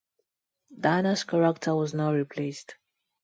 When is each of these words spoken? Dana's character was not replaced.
Dana's 0.79 1.23
character 1.25 1.75
was 1.75 1.93
not 1.93 2.15
replaced. 2.15 2.73